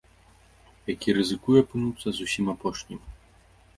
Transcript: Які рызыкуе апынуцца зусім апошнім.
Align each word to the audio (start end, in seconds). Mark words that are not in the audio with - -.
Які 0.93 1.15
рызыкуе 1.19 1.59
апынуцца 1.65 2.07
зусім 2.21 2.45
апошнім. 2.55 2.99